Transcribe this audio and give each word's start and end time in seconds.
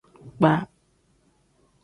Kpaa. 0.37 0.61